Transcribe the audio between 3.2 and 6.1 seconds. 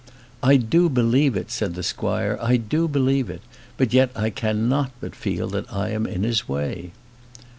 it. But yet, I cannot but feel that I am